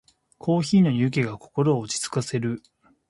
[0.39, 2.63] コーヒーの湯気が心を落ち着かせる。